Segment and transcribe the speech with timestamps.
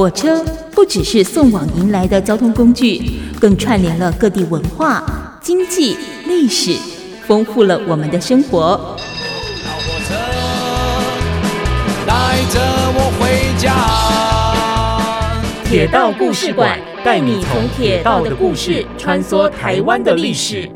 [0.00, 5.04] 火车不只是送往迎来的交通工具，更串联了各地文化、
[5.42, 5.94] 经济、
[6.26, 6.74] 历史，
[7.26, 8.96] 丰富了我们的生活。
[9.62, 10.14] 老火车
[12.06, 12.58] 带着
[12.94, 13.74] 我回家。
[15.68, 20.66] 铁道故事馆带你从铁道的故事穿梭台湾的历史。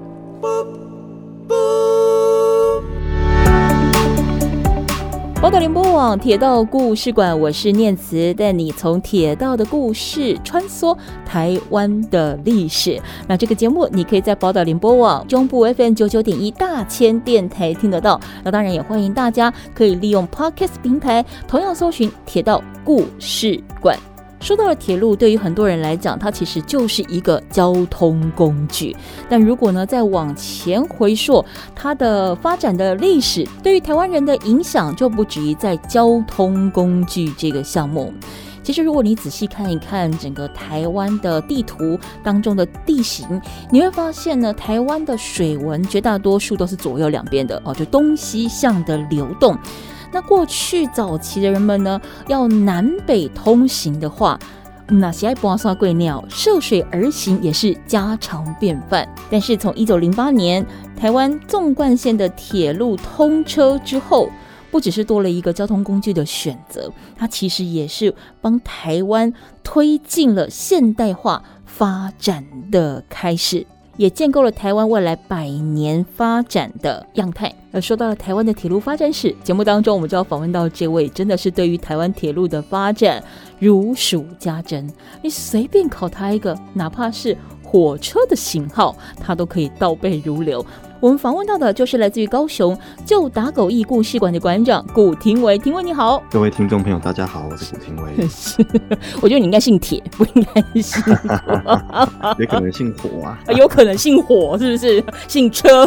[5.45, 12.99] 宝岛联播网铁道故事馆，我是念慈，带你从铁道的故事穿梭台湾的历史。
[13.29, 18.19] 那这个节目你可以在宝岛联播网中部 FM 九九点一大千电台听得到。
[18.43, 23.99] 那当然也欢迎大家可以利用 Podcast 平台，同样搜寻铁道故事馆。
[24.45, 28.95] 说到了铁路，对于很多人来讲，它其实就是一个交通工具。
[29.27, 31.43] 但如果呢，再往前回溯
[31.75, 38.13] 它的发展的历史，对于台湾人的影响就不止于在交通工具这个项目。
[38.63, 49.59] 其实，如果你仔细看一看整个台湾的地图当中的地形，你会发现呢，台湾的水文绝大多数都是左右两边的哦，就东西向的流动。
[50.15, 54.39] 那过去早期的人们呢，要南北通行的话，
[54.87, 59.09] 那喜爱跋山贵鸟，涉水而行也是家常便饭。
[59.29, 60.65] 但是从一九零八年
[60.97, 64.31] 台湾纵贯线的铁路通车之后，
[64.71, 69.33] 不只是多了一个交通工具的选择，它其实也是帮台湾
[69.65, 73.67] 推进了现代化发展的开始。
[73.97, 77.55] 也建构了台湾未来百年发展的样态。
[77.73, 83.23] 而说到了台湾的铁路发展史，节目当中我们就要访问到这位，真的是对于台湾铁路的发展
[83.59, 84.89] 如数家珍。
[85.23, 90.65] 你随便考他一个，哪怕是火车的型号，他都可以倒背如流。
[91.05, 92.75] 我们访问到的就是来自于高雄
[93.05, 98.27] 旧打狗驿故事馆的馆长古廷维，廷维你好，各位听众朋友大家好，我是古廷维。
[99.21, 101.03] 我觉得你应该姓铁，不应该姓，
[102.39, 105.05] 也可能姓火啊，有可能姓火是不是？
[105.29, 105.87] 姓车。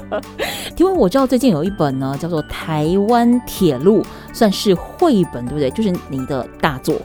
[0.74, 5.70] 廷维，我知道最近有一本呢，叫做《台湾铁路》，算是绘本，对不对？
[5.72, 6.98] 就是你的大作，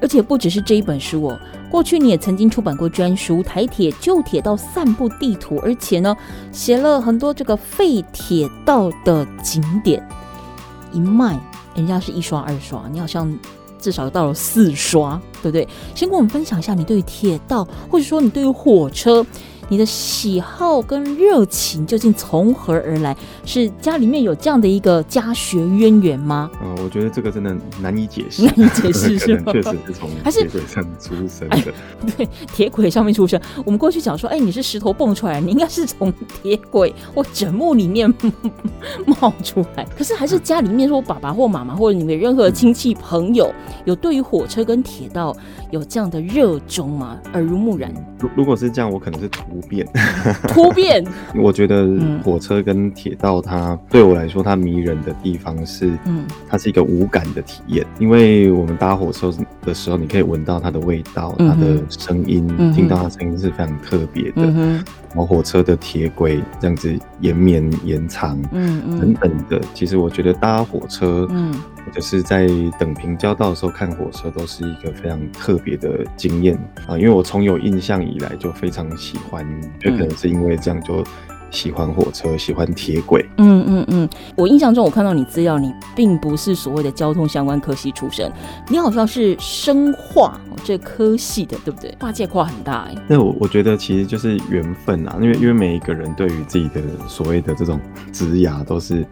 [0.00, 1.38] 而且不只是这一本书哦。
[1.70, 6.16] 过去你也曾经出版过专书《台铁旧铁道散步地图》，而且呢，
[6.52, 10.06] 写了很多这个废铁道的景点。
[10.92, 11.38] 一卖，
[11.74, 13.30] 人家是一刷二刷，你好像
[13.78, 15.68] 至少到了四刷，对不对？
[15.94, 19.24] 先跟我们分享一下你对于铁道，或者说你对于火车。
[19.68, 23.16] 你的喜好跟热情究竟从何而来？
[23.44, 26.50] 是家里面有这样的一个家学渊源吗？
[26.60, 29.52] 呃，我觉得这个真的难以解释，难以解释是吧？
[29.54, 31.56] 确实是从铁轨上出生的。
[31.56, 31.64] 哎、
[32.16, 33.40] 对，铁轨上面出生。
[33.64, 36.12] 我们过去讲说，哎，你是石头蹦出来，你应该是从
[36.42, 38.12] 铁轨或枕木里面
[39.04, 39.84] 冒出来。
[39.96, 43.52] 可是还是家里面说，爸爸或妈妈或者你们任何亲戚朋友，
[43.84, 45.36] 有对于火车跟铁道
[45.70, 47.18] 有这样的热衷吗？
[47.34, 47.92] 耳濡目染。
[48.18, 49.57] 如如果是这样，我可能是突。
[49.62, 49.86] 突变，
[50.48, 51.04] 突变。
[51.34, 51.88] 我觉得
[52.22, 57.86] 火车跟铁道，它对我来说，它迷人的地方是，嗯，它是一个无感的体验。
[57.98, 59.32] 因为我们搭火车
[59.64, 64.82] 的时候，你可以闻到它的味道，它的声音，听到它声音是非常特别的。
[65.10, 69.60] 然后火车的铁轨这样子延绵延长，嗯嗯，等等的。
[69.74, 71.54] 其实我觉得搭火车，嗯。
[71.86, 72.46] 或者是在
[72.78, 76.54] 等平交道的时候看火车，都是一个非常特别的经验
[76.86, 76.98] 啊！
[76.98, 79.42] 因为我从有印象以来就非常喜欢，
[79.80, 81.02] 就可能是因为这样就
[81.50, 83.24] 喜欢火车，喜欢铁轨。
[83.38, 88.30] 嗯嗯嗯，我印象中我看到你资料，你并不是所谓的交通相关科系出身，
[88.68, 91.94] 你好像是生化这科系的，对不对？
[91.98, 92.94] 跨界跨很大哎。
[93.08, 97.80] 那我我觉得其实就是缘分啊，因为因为每一个人对于自己的所谓的这种
[98.12, 99.06] 职涯都是。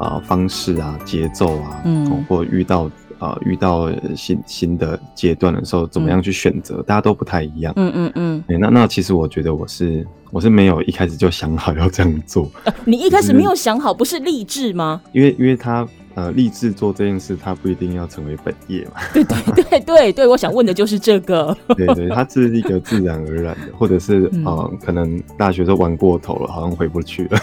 [0.00, 7.72] 啊、呃，方式啊，节奏啊，嗯，或遇到啊、呃，遇到新新的阶段的时候，怎么样去选择，嗯、大家都不太一样。
[7.76, 8.44] 嗯嗯嗯。
[8.48, 12.50] 欸、那那其实我觉得我是我是没有一开始就想好要这样做。
[12.64, 15.00] 呃、你一开始没有想好，不是励志吗？
[15.12, 15.86] 因为因为他。
[16.14, 19.00] 呃，立志做这件事，他不一定要成为本业嘛。
[19.14, 21.56] 对对对对对，我想问的就是这个。
[21.76, 27.38] 对对，他是一个自然而然的，或者是啊、嗯呃，可能大学都玩过头了，好像回不去了。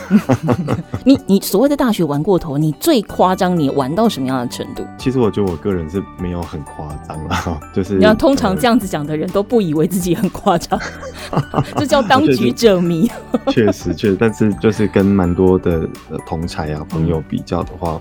[1.05, 4.85] 你你所谓的大学玩过头，你最夸张，你玩到什么样的程度？
[4.97, 10.77] 其实我觉得我个人是没有很夸张啦， 就是你要通常这样子讲的人都不以为自己很夸张，
[11.77, 13.09] 这叫当局者迷。
[13.47, 15.87] 确实确实，但是就是跟蛮多的
[16.25, 17.99] 同才啊朋友比较的话。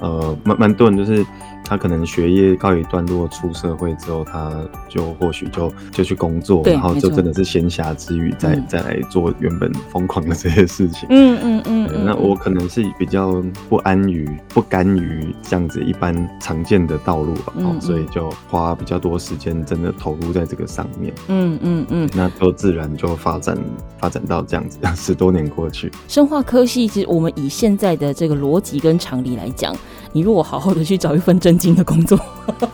[0.00, 1.24] 呃，蛮蛮多人就是
[1.68, 4.50] 他可能学业告一段落，出社会之后，他
[4.88, 11.06] 就或许就就去工作，然后就真的是闲暇之余再、嗯、再来做原本疯狂的这些事情。
[11.10, 12.04] 嗯嗯嗯，嗯。
[12.06, 21.12] 那我可能是比较不安于、不甘于这样子一般常见的道路吧，嗯嗯，所以就花比较多时间真的投入在这个上面。
[21.28, 22.08] 嗯嗯嗯。
[22.14, 23.58] 那就自然就发展
[23.98, 25.92] 发展到这样子， 十多年过去。
[26.08, 29.76] 生化科系，其实我们以现在的这个逻辑跟常理来讲，
[30.12, 32.18] 你如果好好的去找一份正经的工作，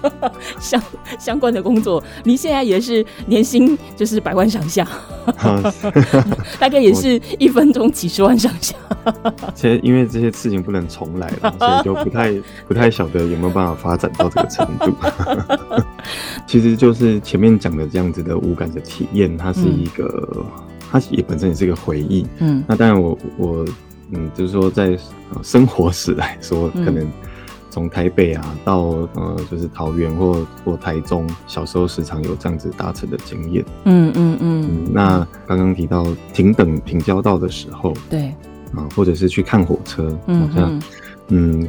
[0.61, 0.83] 相
[1.19, 4.87] 相关的工作，你现在也是年薪就是百万上下，
[6.61, 8.75] 大概也是一分钟几十万上下。
[9.55, 12.35] 其实因为这些事情不能重来了， 所以就不太
[12.69, 14.95] 不太晓得有没有办法发展到这个程度。
[16.47, 20.05] 其实就是前面讲的这样子的无感的体验，它是一个。
[20.37, 20.45] 嗯
[20.93, 23.67] 它也本身也是一个回忆，嗯，那当然我我
[24.13, 24.97] 嗯，就是说在
[25.43, 27.05] 生活史来说，可能
[27.75, 28.83] 从台北啊到
[29.15, 34.93] 呃，就是桃园或或台中，小时候时常有这样子搭乘的经验，嗯嗯嗯。
[34.93, 38.33] 那刚刚提到停等停交道的时候，对，
[38.77, 40.83] 啊，或者是去看火车，嗯嗯，
[41.31, 41.69] 嗯，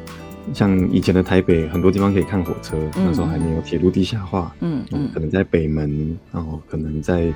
[0.54, 7.34] 像以前的台北很多地方可以看火车，那时候还没有铁路地下化，嗯嗯，可能在北门，然后可能在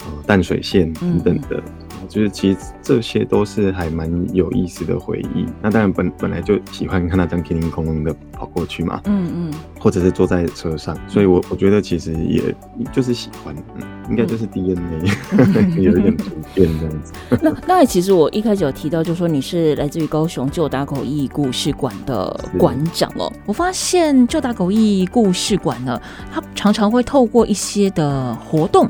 [0.00, 0.06] 呃。
[0.26, 5.46] 淡水线等等的，嗯、就是其实这些都是还蛮有意思的回忆。
[5.62, 12.54] 那当然本本来就喜欢看他这样叮叮哐哐的跑过去嘛，嗯嗯，或者是坐在车上，所以我我觉得其实也
[12.92, 17.12] 就是喜欢，嗯，应该就是 DNA、嗯、 有一点突变这样子。
[17.42, 23.32] 那那其实我一开始有提到，就是说你是来自于高雄旧打狗义故事馆的馆长哦。
[23.46, 26.00] 我发现旧打狗义故事馆呢，
[26.32, 28.88] 它常常会透过一些的活动。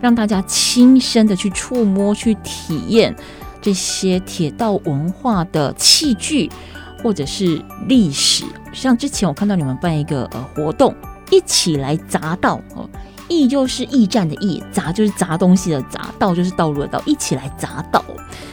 [0.00, 3.14] 让大家亲身的去触摸、去体验
[3.60, 6.50] 这些铁道文化的器具，
[7.02, 8.44] 或者是历史。
[8.72, 10.94] 像之前我看到你们办一个呃活动，
[11.30, 12.88] 一起来砸道哦，
[13.30, 18.04] 驿就是驿站的驿，砸就是砸东西的砸，道就是道路的道，一起来砸道。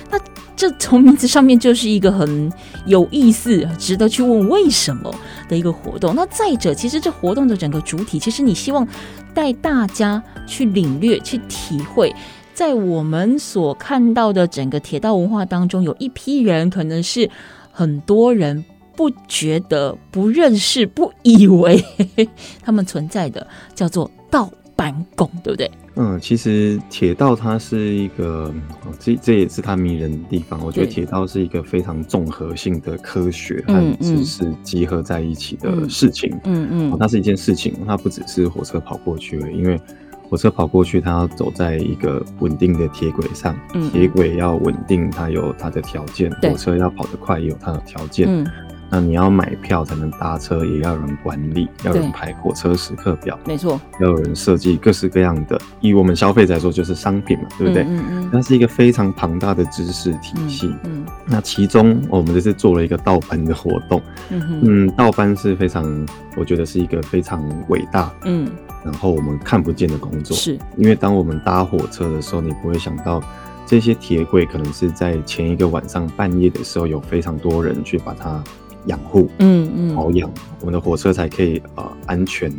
[0.09, 0.17] 那
[0.55, 2.51] 这从名字上面就是一个很
[2.85, 5.13] 有意思、值得去问为什么
[5.49, 6.15] 的一个活动。
[6.15, 8.87] 那再者，其实这活动的整个主体，其实你希望
[9.33, 12.15] 带大家去领略、去体会，
[12.53, 17.29] 在我们所看到的整个铁道文化当中，有一批人可能是
[17.71, 18.65] 很多人
[18.95, 21.83] 不觉得、不认识、不以为
[22.63, 23.45] 他们存在的，
[23.75, 25.69] 叫做道班工，对不对？
[25.95, 28.53] 嗯，其实铁道它是一个，
[28.99, 30.63] 这这也是它迷人的地方。
[30.63, 36.31] 我觉得铁道是一个非常综合性的科学和知识集合在一起的事情。
[36.43, 39.81] 嗯嗯，嗯，它是一件事情，它不只是火车跑过去而已，因为
[40.29, 43.57] 火车跑过去，它要走在一个稳定的铁轨上，
[43.91, 46.31] 铁轨要稳定，它有它的条件。
[46.41, 48.27] 火车要跑得快，也有它的条件。
[48.29, 48.45] 嗯
[48.89, 55.59] 那你要买票才能搭车，也要有人管理，要有人排火车时刻表，没错，要有人设计各式各样的。
[55.81, 57.83] 以我们消费者来说，就是商品嘛，对不对？
[57.83, 58.29] 嗯嗯。
[58.31, 60.73] 它是一个非常庞大的知识体系。
[60.85, 61.05] 嗯。
[61.25, 64.01] 那其中我们就是做了一个倒班的活动。
[64.29, 64.91] 嗯嗯。
[64.95, 66.05] 倒班是非常，
[66.37, 68.09] 我觉得是一个非常伟大。
[68.23, 68.49] 嗯。
[68.85, 73.21] 然后我们看不见的工作，是因为当我们搭火车的时候，你不会想到
[73.65, 78.41] 这些铁轨可能是在前一个晚上半夜的时候，有非常多人去把它。
[78.87, 80.29] 养护，嗯嗯，保养，
[80.59, 82.51] 我们的火车才可以呃安全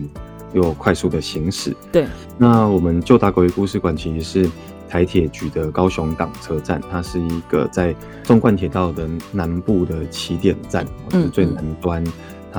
[0.52, 1.76] 又快速的行驶。
[1.92, 2.06] 对，
[2.38, 4.50] 那我们旧打狗鱼故事馆其实是
[4.88, 12.02] 台铁局的高雄港车站，它是一个在纵贯铁道的南部的起点站，嗯，是最南端。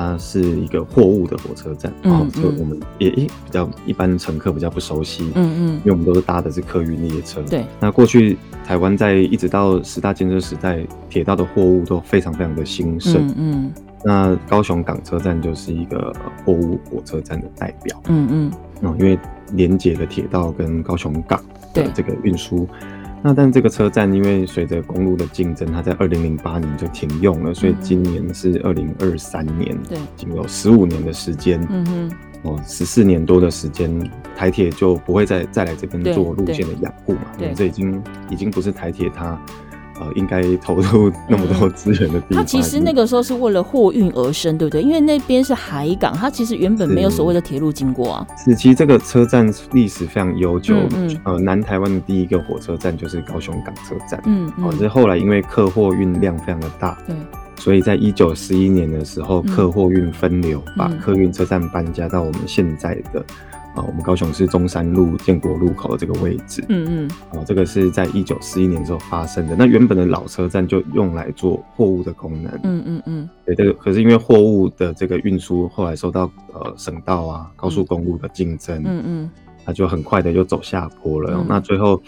[0.00, 7.66] 它是一个货物的火车站，嗯，就我们也比较一般乘客比较不熟悉，嗯嗯，因为我们都是搭的是客运列车，对。
[7.78, 13.72] 那过去台湾在一直到十大建设时代，铁道的货物都非常非常的兴盛，嗯嗯。
[14.02, 16.10] 那高雄港车站就是一个
[16.46, 18.52] 货物火车站的代表，嗯嗯。
[18.80, 19.18] 嗯，因为
[19.52, 21.38] 连接了铁道跟高雄港
[21.74, 22.66] 的这个运输。
[23.22, 32.12] 那但这个车站因为随着公路的竞争，它在二零零八年就停用了，所以今年是二零二三年，对，已经有十五年的时间，嗯哼，
[32.42, 39.38] 哦，十四年多的时间，台铁就不会再再来这边做路线的养护嘛，对，这已经已经不是台铁它。
[40.00, 44.82] 呃，应该投入那么多资源的地方，它其实那个时候是为了货运而生，对不对？
[44.82, 48.26] 因为那边是海港，它其实原本没有所谓的铁路经过啊。
[48.42, 50.74] 是，其实这个车站历史非常悠久。
[50.96, 54.20] 嗯，呃，南台湾的第一个火车站就是高雄港车站。
[54.24, 54.64] 嗯嗯。
[54.64, 57.14] 哦，这后来因为客货运量非常的大，对，
[57.56, 63.22] 所以在一九四一年的时候，客货运分流，把客运车站搬家到我们现在的
[63.74, 66.64] 啊，我们高雄市中山路建国路口的这个位置。
[66.68, 67.10] 嗯嗯。
[67.32, 69.54] 哦，这个是在一九四一年之后发生的。
[69.56, 72.52] 那原本的老车站就用来做货物的功能。
[72.64, 73.28] 嗯嗯嗯。
[73.44, 78.82] 对，这个可是因为货物的这个运输后来受到呃省道啊、高速公路的竞争。
[78.84, 79.30] 嗯嗯。
[79.64, 81.34] 它就很快的就走下坡了。
[81.34, 82.02] 嗯、那最后。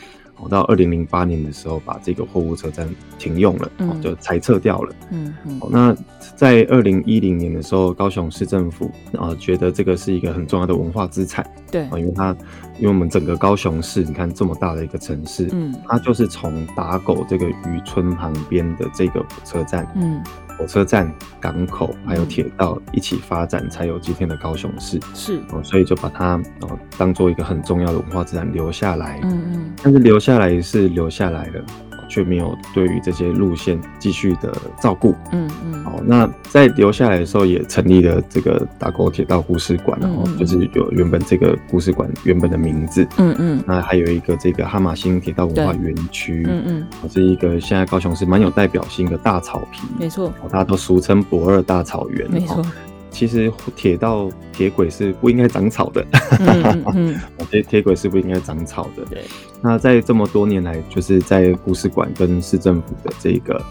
[0.48, 4.94] 到二零零八年的时候，把这个货物车站停用了，嗯、就裁撤掉了。
[5.10, 5.60] 嗯嗯。
[5.70, 5.96] 那
[6.34, 11.44] 在二零一零年的时候，高雄市政府啊、呃、觉得这个是一个很重要的文化资产。
[11.70, 11.84] 对。
[11.98, 12.36] 因为它，
[12.78, 20.22] 因为我们整个高雄市，你看这么大的一个城市，嗯，它就是从打狗这个渔村旁边的这个火车站，嗯。
[20.58, 25.00] 火车站、港口还有铁道一起发展，才有今天的高雄市。
[25.14, 29.20] 是哦，所以就把它哦当做一个很重要的文化资产留下来。
[29.24, 31.64] 嗯嗯，但是留下来也是留下来了。
[32.12, 46.62] 却没有对于这些路线继续的照顾，嗯嗯，好，那在留下来的时候也成立了这个打狗铁道故事馆，然后就是有原本这个故事馆原本的名字，嗯嗯，那还有一个这个哈马星铁道文化园区，嗯
[47.02, 52.62] 嗯，是一个现在高雄市蛮有代表性的大草皮，没错，大家都俗称博二大草原，没错。
[53.10, 56.02] 其实铁道铁轨是不应该长草的，
[56.40, 59.04] 嗯嗯， 铁铁轨是不应该长草的。
[59.04, 59.22] 对，
[59.62, 63.62] 那在这么多年来，就是在故事馆跟市政府的这个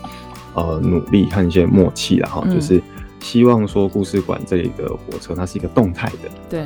[0.56, 2.82] 呃努力和一些默契了哈，就是
[3.20, 6.66] 希望说故事馆这里的火车它是一个动态的，对。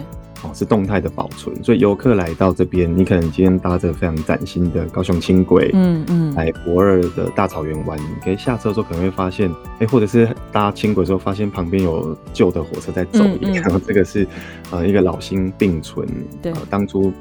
[0.53, 14.27] 是动态的保存，所以游客来到这边，你可能今天搭着非常崭新的高雄轻轨，嗯嗯，来博二的大草原玩，你可以下车的时候可能会发现，哎、欸，或者是搭轻轨的时候发现旁边有旧的火车在走，然后 这个是
[14.69, 16.07] 呃一个老新并存，
[16.43, 17.11] 对，呃、当初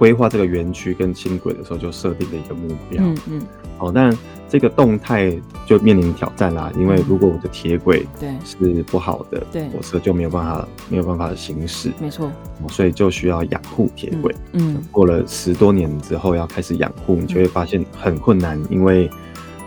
[0.00, 3.42] 规划这个园区跟轻轨的时候就设定了一个目标，嗯嗯，
[3.78, 4.16] 哦，但。
[4.50, 5.32] 这个动态
[5.64, 8.28] 就面临挑战啦，因为如果我的铁轨对。
[8.44, 9.68] 是不好的，对。
[9.68, 12.28] 火车就没有办法没有办法行驶，没错，
[12.68, 14.34] 所以就需要养护铁轨。
[14.54, 19.08] 嗯，过了十多年之后要开始养护，你就会发现很困难，因为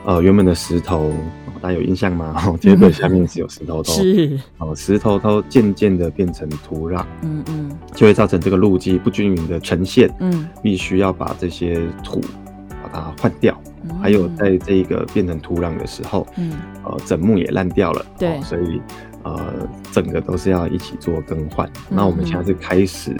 [0.04, 1.13] 呃原本的石头
[1.63, 2.36] 大家有印象吗？
[2.60, 12.20] 铁轨下面是有石头头，是哦，石头头渐渐的变成土壤，嗯嗯，就会造成这个路基不均匀的呈现，嗯，必须要把这些土
[12.84, 13.58] 把它换掉。
[14.01, 16.51] 还有在这个变成土壤的时候，嗯，
[16.84, 18.82] 呃，枕木也烂掉了，对，所以
[19.24, 21.65] 呃，整个都是要一起做更换。
[21.89, 23.15] 嗯、那我们现在是开始。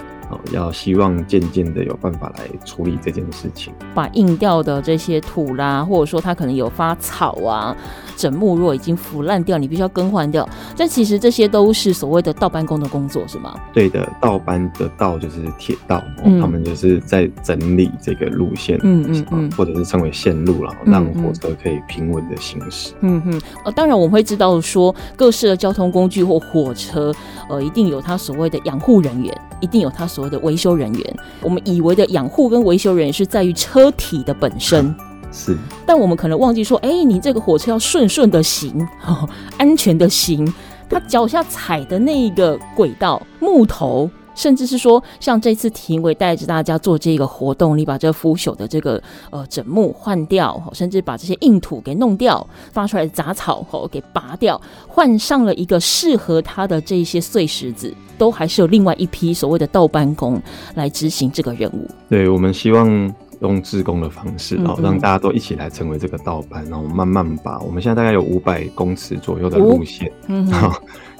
[0.52, 7.76] 要希望渐渐的有办法来处理这件事情，把硬掉的这些土啦，或者说它可能有发草啊，
[8.16, 10.48] 枕木如果已经腐烂掉，你必须要更换掉。
[10.76, 13.54] 但其实这些都是所谓的倒班工的工作，是吗？
[13.72, 22.94] 对的，倒班的倒就是铁道，嗯、他们就是在整理这个路线，嗯嗯嗯，或者是称为线路，然后让火车可以平稳的行驶。
[23.00, 27.12] 嗯嗯，呃，当然我们会知道说，各式的交通工具或火车，
[27.48, 34.94] 呃，一定有它所谓的养护人员，一定有它所谓的维修人员，我们以为的养护跟维修人员是在于车体的本身，
[35.32, 38.86] 是，但我们可能忘记说，哎、欸，你这个火车要顺顺的行，
[39.58, 40.46] 安全的行，
[40.88, 44.08] 它脚下踩的那个轨道木头。
[44.34, 60.40] 甚至是说，像这次庭伟带着大家做这个活动，你把这腐朽的这个呃枕木换掉，甚至把这些硬土给弄掉，发出来的杂草吼给拔掉，换上了一个适合它的这些碎石子，都还是有另外一批所谓的道班工
[60.74, 61.88] 来执行这个任务。
[62.08, 70.50] 对，我们希望用自工的方式，然后让大家都一起来成为这个道班，然后慢慢把我们现在大概有五百公尺左右的路线，嗯。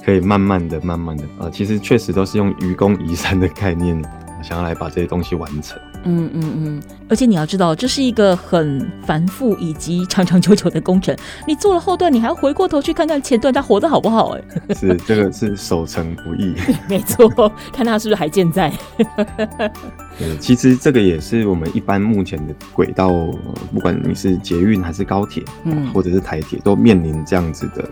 [0.05, 3.99] 可以慢慢的、慢慢的，呃，其实确实都是用愚公移山的概念，
[4.43, 5.79] 想要来把这些东西完成。
[6.07, 11.17] 嗯嗯嗯，而且你要知道，这是一个很繁复以及长长久久的工程。
[11.47, 14.37] 你做了后段，你还要回过头去看看前段，它活得好不好？
[14.37, 14.43] 哎，
[14.75, 16.53] 是这个是守成不易。
[16.87, 17.27] 没错，
[17.73, 18.71] 看它是不是还健在。
[20.19, 23.09] 对，其实这个也是我们一般目前的轨道，
[23.73, 27.83] 不管你是捷运还是高铁，嗯，或者是台铁，都面临这样子的。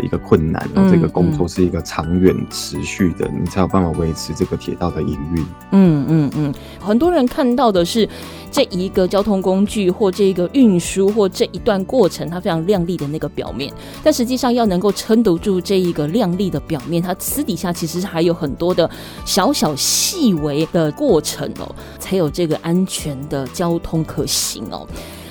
[0.00, 5.46] 一个困难，然后这个工作是一个长远持续的，嗯、你才有办法维持这个铁道的营运。
[5.72, 8.08] 嗯嗯嗯，很多人看到的是
[8.50, 18.88] 这一个交通工具或这个运输或这一段过程，它非常亮丽的那个表面，但实际上要能够撑得住这一个亮丽的表面，它私底下其实还有很多的
[19.24, 24.86] 小小细微的过程哦，才有这个安全的交通可行哦。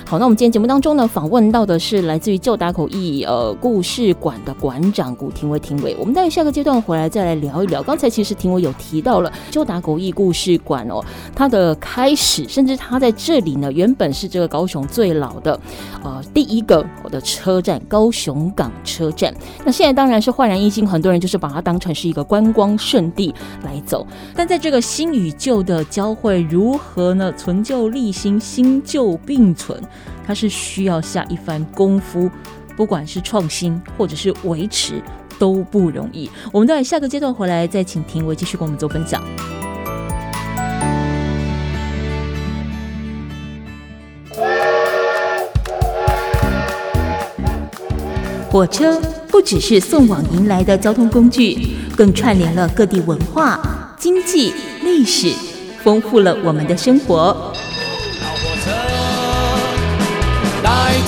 [0.08, 5.94] 好，那我们今天节目当中呢，访问到的是来自于旧打狗驿呃故事馆的馆长古廷伟，廷伟。
[6.00, 7.82] 我们待会下个阶段回来再来聊一聊。
[7.82, 15.60] 刚才其实廷伟有提到了旧打狗驿故事馆哦，它的开始，甚至它在这里呢，原本是这个高雄最老的
[16.02, 19.34] 呃第一个我的车站——高雄港车站。
[19.66, 24.06] 那现在当然是焕然一新，很多人就是把它当成是一个观光胜地来走。
[24.34, 27.30] 但在这个新与旧的交汇，如何呢？
[27.36, 29.78] 存旧立新，新旧并存，
[30.28, 32.30] 它是需要下一番功夫，
[32.76, 35.02] 不管是创新或者是维持
[35.38, 36.30] 都不容易。
[36.52, 39.22] 我们待会下个阶段回来再请廷伟继续跟我们做分享。
[48.50, 55.32] 火车不只是送往迎来的交通工具，更串联了各地文化、经济、历史，
[55.82, 57.50] 丰富了我们的生活。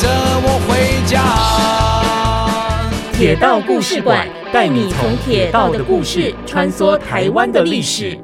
[0.01, 0.09] 着
[0.43, 1.21] 我回家。
[3.13, 8.19] 铁道故事馆带你从铁道的故事穿梭台湾的历史。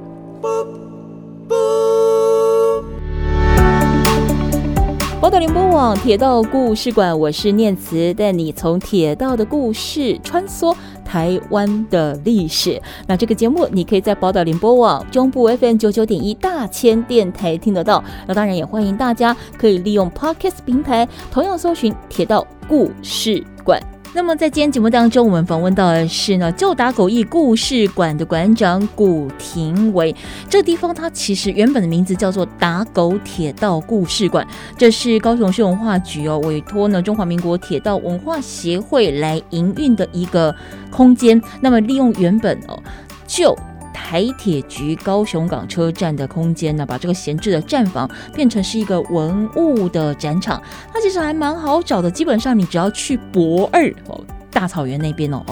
[5.20, 10.74] 宝岛联播网铁道故事馆，我是念慈，带你从铁道的故事穿梭
[11.16, 12.78] 台湾的历史。
[13.06, 18.04] 那这个节目你可以在宝岛联播网中部 FM 九九点一大千电台听得到。
[18.26, 23.95] 那当然也欢迎大家可以利用 Podcast 平台，同样搜寻铁道故事馆。
[24.12, 30.14] 那么在今天节目当中，我们访问到的是呢旧打狗驿故事馆的馆长古廷伟。
[30.48, 34.46] 这个地方它其实原本的名字叫做打狗铁道故事馆，
[34.78, 40.54] 这是高雄市文化局哦委托呢中华民国铁道文化协会来营运的一个
[40.90, 41.40] 空间。
[41.60, 42.82] 那么利用原本哦
[43.26, 43.54] 旧
[43.96, 50.62] 台铁局高雄港车站的空间呢，把这个闲置的站房变成是一个文物的展场。
[50.92, 55.42] 它其实还蛮好找的，基本上你只要去博二哦，大草原那边哦，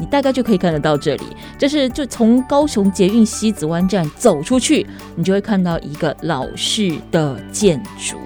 [0.00, 1.24] 你大概就可以看得到这里。
[1.58, 8.16] 就是就从高雄捷运西子湾站走出去，你就会看到一个老式的建筑。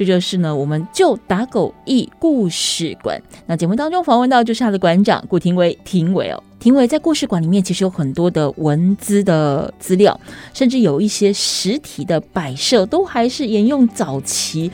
[0.00, 3.20] 这就是呢，我们就打狗驿故事馆。
[3.44, 10.18] 那节目当中访问到就是他的馆长古廷伟，廷伟哦，廷伟在故事馆里面其实有很多的文字的资料，
[10.54, 14.72] 甚至有一些实体的摆设，都还是沿用早期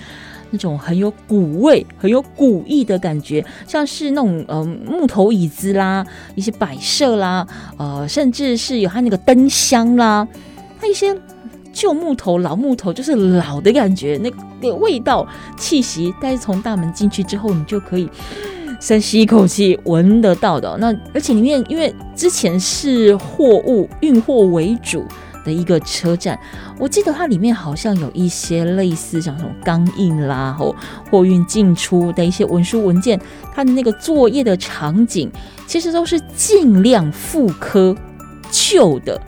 [0.53, 6.07] 那种很有古味、很有古意的感觉，像是那种、呃、木头椅子啦，
[6.37, 7.45] 一些摆设啦，
[7.79, 10.29] 呃，甚至是有他那个灯箱啦，
[10.81, 11.13] 他一些。
[11.77, 15.29] 旧木头、老木头，就是老的感觉，那那个味道、
[15.59, 18.09] 气息，但是从大门进去之后，你就可以
[18.81, 20.75] 深吸一口气，闻得到的。
[20.81, 25.05] 那而且里面，因为之前是货物运货为主
[25.45, 26.39] 的一个车站，
[26.79, 30.75] 我记得它里面好像有一些类似像什么钢印啦，或
[31.11, 33.21] 货运进出的一些文书文件，
[33.55, 35.31] 它的那个作业的场景，
[35.67, 37.95] 其实都是尽量复刻
[38.51, 39.21] 旧的。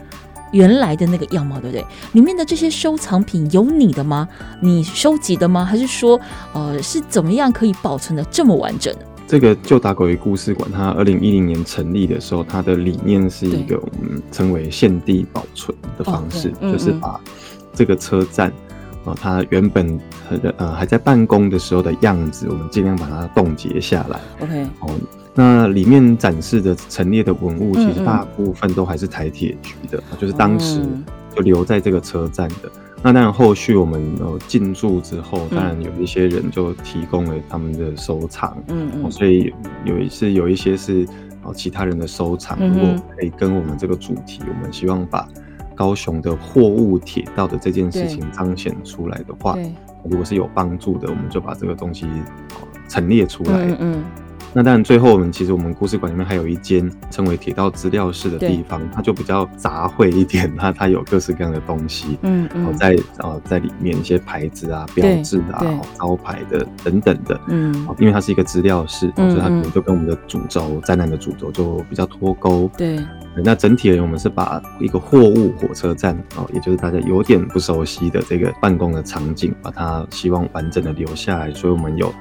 [0.51, 1.85] 原来的那个样貌，对不对？
[2.13, 4.27] 里面的这些收藏品有你的吗？
[4.61, 5.63] 你收集的吗？
[5.63, 6.19] 还是说，
[6.53, 8.93] 呃，是怎么样可以保存的这么完整？
[9.27, 17.19] 这个旧打狗鱼故事馆，它二零一零年成立的时候，它的理念是一个我们称为现地保存的方式，哦、就是把
[17.73, 18.49] 这个车站
[19.05, 19.99] 啊、呃，它原本
[20.57, 24.19] 呃还在办公的时候的样子，我们尽量把它冻结下来。
[24.39, 24.89] OK，哦。
[25.39, 30.03] 那里面展示的陈列的文物，其实大部分都还是台铁局的，嗯。
[30.11, 30.81] 嗯，就是当时
[31.33, 32.65] 就留在这个车站的。
[32.65, 32.71] 嗯、
[33.03, 39.53] 那当然后续我们呃进驻之后，当然有一些人就提供了他们的收藏，嗯嗯，所以
[39.85, 41.07] 有一些有一些是
[41.43, 45.25] 哦其他人的收藏，如果可以跟我们这个主题，我们希望把
[45.73, 49.57] 高雄的货物铁道的这件事情彰显出来的话，
[50.03, 52.05] 如果是有帮助的，我们就把这个东西
[52.89, 54.03] 陈列出来，嗯，嗯。
[54.51, 65.63] 那当然，最后我们其实我们故事馆里面还有一间称为铁道资料室的地方，它就比较杂烩一点，它它有各式各样的东西，嗯嗯，在呃在里面一些牌子啊、标志啊、
[65.99, 72.99] 招牌的等等的，嗯，因为它是一个资料室，所以它可能就跟我们的主轴展览的主轴就比较脱钩，对。
[73.43, 82.11] 那整体而言，我们是把一个货物火车站哦，也就是大家有点不熟悉的这个办公的场景，把它希望完整的留下来，所以我们有。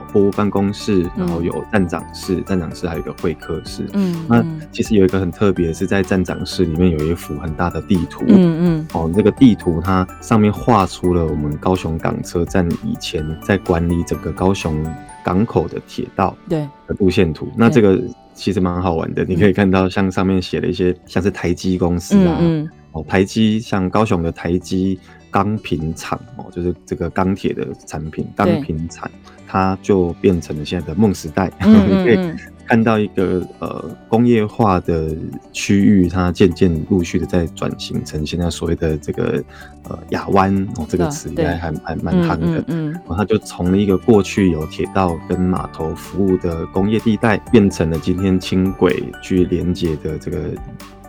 [0.00, 3.88] 货物办公室，然后有站长室，嗯、站长室还有一个会客室。
[3.92, 8.24] 嗯，那其实有一个很特别的是，在站长室里面有一幅很大的地图。
[8.28, 14.84] 嗯嗯，哦，这个地图它上面画出了我们高雄港车站以前在管理整个高雄
[15.24, 17.48] 港口的铁道对的路线图。
[17.56, 18.00] 那这个
[18.34, 24.98] 其实蛮好玩的，你可以看到像上面写了一些像是台积公司啊，嗯，嗯哦，台积像高雄的台积。
[25.34, 29.10] 钢瓶厂哦，就是这个钢铁的产品，钢瓶厂，
[29.46, 31.50] 它就变成了现在的梦时代。
[31.60, 35.14] 嗯 嗯嗯看到一个呃工业化的
[35.52, 39.44] 区域，它渐渐陆续的在转型成现在所谓的这个
[39.82, 42.64] 呃亚湾哦，这个词应该还还蛮夯的。
[42.68, 50.48] 嗯，然后它就从一个过去有铁道跟码头服务的工业地带，变成了今天轻轨去连接的这个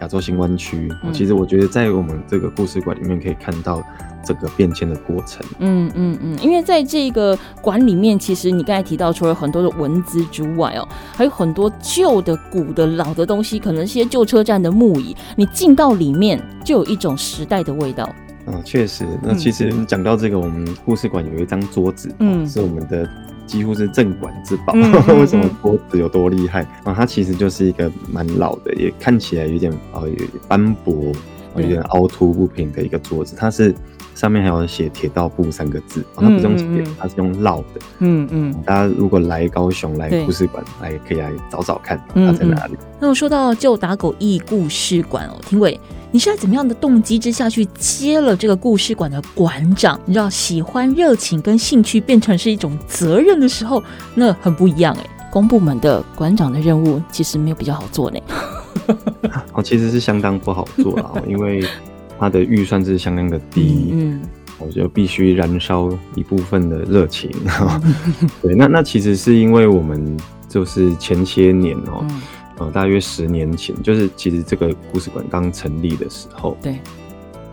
[0.01, 0.91] 亚洲新湾区。
[1.13, 3.81] 其实我觉得在我们这个故事馆里面可以看到。
[4.25, 18.09] 这个变迁的过程，嗯嗯嗯，因为在这个馆里面，其实你刚才提到，除了很多的文字之外哦，还有很多旧的、古的、老的东西，可能一些旧车站的木椅，你进到里面就有一种时代的味道。
[18.47, 19.05] 嗯，确实。
[19.21, 23.07] 那其实讲到这个，我们故事馆有一张桌子，嗯，是我们的
[23.45, 24.73] 几乎是镇馆之宝。
[24.75, 26.93] 嗯、 为什么桌子有多厉害啊？
[26.93, 31.11] 它其实就是一个蛮老的，也看起来有点啊，有斑驳，
[31.55, 33.73] 有点凹凸不平的一个桌子，它是。
[34.15, 36.65] 上面还有写“铁道部”三个字，它不是用写，
[36.97, 37.81] 它是用烙的。
[37.99, 42.75] 嗯嗯，大家如果来高雄来故事馆，来可以来找找看它在哪里。
[42.97, 45.77] 那我说到旧打狗驿故事馆哦，庭伟，
[46.11, 49.99] 你是在怎么样的动机之下去接了这个故事馆的馆长？
[50.05, 53.83] 你知道，喜欢、热情跟兴趣变成是一种责任的时候，
[54.15, 55.05] 那很不一样哎。
[55.29, 58.19] 公部门的馆长的任务其实没有比较好做呢。
[59.51, 61.61] 哦，其实是相当不好做啊，因为。
[62.19, 64.21] 他的预算是相当的低，嗯，
[64.57, 67.29] 我就必须燃烧一部分的热情。
[68.41, 72.05] 对，那那其实是因为我们就是前些年哦、
[72.57, 76.79] 喔，呃，大约十年前，就是其实这个故事馆刚成立的时候，对，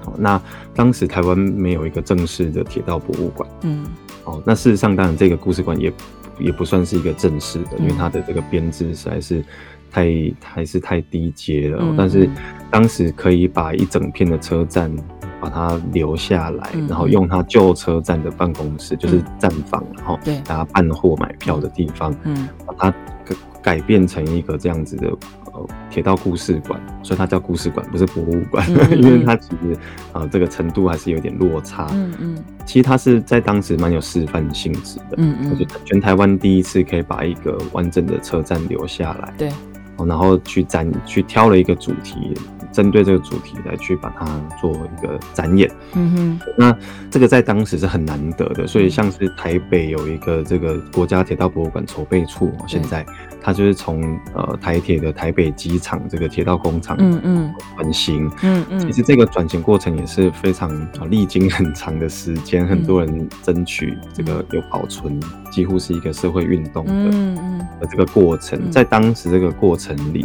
[0.04, 0.40] 好，那
[0.74, 3.84] 当时台湾没有一个正式的铁道博物馆，嗯，
[4.24, 5.92] 哦，那事实上当然这个故事馆也
[6.38, 9.44] 也不算是一个正式的，因为它的这个编制实在是。
[9.92, 12.28] 太还是太低阶了，嗯，但是
[12.70, 14.90] 当时可以把一整片的车站
[15.38, 22.94] 把它留下来，嗯，然后用它旧车站的办公室，嗯，就是站房，然后给大家办货买票的地方，嗯，把它
[23.60, 25.08] 改变成一个这样子的
[25.52, 29.74] 呃铁道故事馆，所以它叫故事馆，不是博物馆，嗯， 因为它其实
[30.12, 39.50] 啊，呃，这个程度还是有点落差，嗯嗯，其实它是在当时蛮有示范性质的，嗯嗯，就全台湾第一次可以把一个完整的车站留下来，对。
[40.06, 42.34] 然后去展，去挑了一个主题，
[42.72, 44.26] 针对这个主题来去把它
[44.60, 45.70] 做一个展演。
[45.94, 46.76] 嗯哼，那
[47.10, 53.04] 这个在当时是很难得的，所以像是台北有一个这个国家铁道博物馆筹备处，现在。
[53.44, 57.54] 它就是从呃台铁的台北机场这个铁道工厂嗯嗯。
[57.76, 58.30] 转型。
[58.40, 60.70] 嗯嗯，其实这个转型过程也是非常
[61.10, 67.58] 历经很长的时间，很多人争取这个有保存，几乎是一个社会运动的嗯嗯。
[67.80, 70.24] 的这个过程，在当时这个过程里，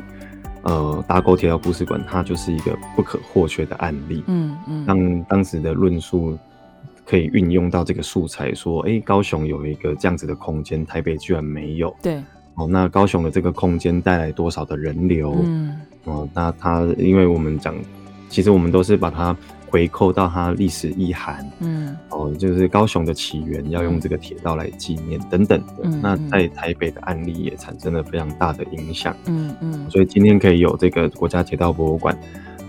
[0.68, 6.38] 呃打狗铁道故事馆它就是一个不可或缺的案例嗯嗯，让当时的论述
[7.06, 12.22] 可以运用到这个素材，说哎高雄有一个这样子的空间，台北居然没有对。
[12.56, 15.36] 哦，那高雄的这个空间带来多少的人流？
[15.46, 17.74] 嗯，哦，那它，因为我们讲，
[18.30, 19.38] 其实我们都是把它
[19.70, 25.74] 回扣到它历史意涵，嗯，哦，就是高雄的起源要用这个铁道来纪念等等的。
[25.84, 29.16] 嗯，那在台北的案例也产生了非常大的影响。
[29.26, 32.18] 嗯嗯，所以今天可以有这个国家铁道博物馆。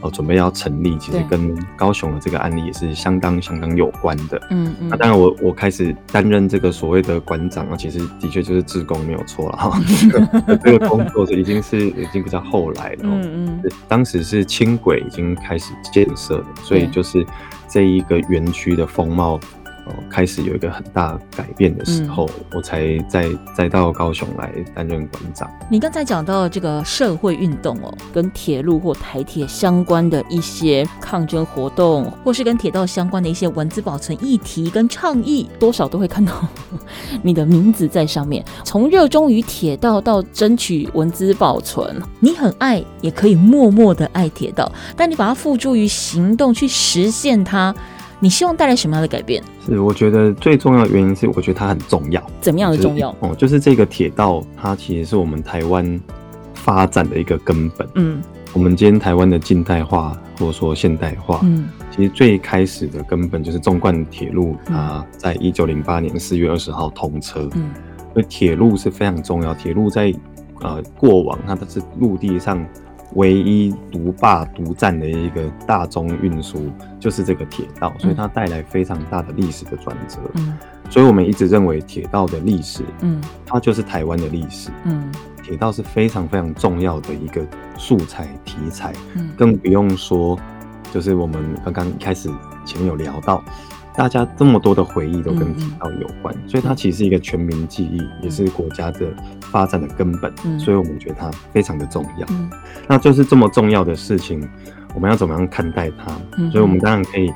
[0.01, 4.41] 哦，准备要成立，其实跟高雄的这个案例也是相当相当有关的。
[4.51, 4.89] 嗯嗯。
[4.89, 9.81] 那当然我，我我开始担任这个所谓的馆长啊，其实的确就是志工没有错了哈。
[10.63, 12.99] 这个工作是已经是已经比较后来了。
[13.03, 13.63] 嗯嗯。
[13.89, 17.27] 当时是轻轨已经开始建设了，所以就是
[17.69, 19.39] 这一个园区的风貌。
[20.11, 25.51] 开始有一个很大改变的时候，嗯、我才再再到高雄来担任馆长。
[25.70, 36.33] 你刚才讲到这个社会运动哦，跟铁路或台铁相关的一些抗争活动，或是跟铁道相关的一些文字保存议题跟倡议，多少都会看到
[37.22, 38.44] 你的名字在上面。
[38.64, 47.74] 从热衷于铁道到争取文字保存，你很爱，也可以默默的爱铁道，但你把它付诸于行动去实现它。
[48.20, 49.42] 你希望带来什么样的改变？
[49.64, 52.20] 是，我觉得最重要的原因是，我觉得它很重要。
[52.40, 53.14] 怎么样的重要？
[53.20, 56.00] 哦，就是这个铁道，它其实是我们台湾
[56.52, 57.88] 发展的一个根本。
[57.94, 58.20] 嗯，
[58.52, 67.48] 我们今天台湾的近代化或者说现代化，嗯，其实最开始的根本就是纵贯铁路啊，在一九零八年四月二十号通车。
[67.54, 67.70] 嗯，
[68.14, 69.54] 所以铁路是非常重要。
[69.54, 70.12] 铁路在
[70.61, 72.66] 呃过往，它都是陆地上。
[73.14, 80.18] 唯一独霸独占的一个大宗运输就是这个铁道，所以它带来非常大的历史的转折。
[80.35, 80.57] 嗯，
[80.90, 84.71] 所以我们一直认为铁道的历史，嗯，它就是台湾的历史。
[84.85, 85.11] 嗯，
[85.42, 87.40] 铁道是非常非常重要的一个
[87.79, 88.92] 素材题材。
[89.14, 90.38] 嗯，更不用说，
[90.92, 92.29] 就是我们刚刚一开始
[92.64, 93.42] 前面有聊到，
[93.97, 99.07] 大家这么多的回忆都跟铁道有关，所以它其实是一个全民记忆，嗯、也是国家的
[99.51, 100.33] 发展的根本。
[100.45, 102.27] 嗯、所以我们觉得它非常的重要。
[102.31, 102.51] 嗯、
[102.87, 104.49] 那就是这么重要的事情，
[104.95, 106.13] 我们要怎么样看待它？
[106.37, 107.33] 嗯、所以我们当然可以。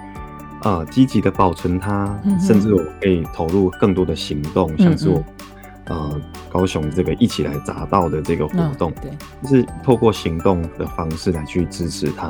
[0.64, 5.24] 呃，积极的保存它，嗯、甚至我可以投入更多的行动，嗯、像是我，
[5.86, 9.10] 呃，高雄这个一起来砸到的这个活动，哦、对，
[9.42, 12.28] 就是透过行动的方式来去支持它。